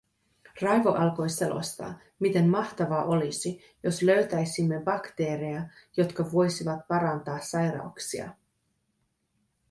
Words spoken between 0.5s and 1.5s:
Raivo alkoi